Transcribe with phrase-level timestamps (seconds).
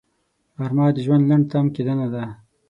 [0.61, 2.23] غرمه د ژوند لنډ تم کېدنه ده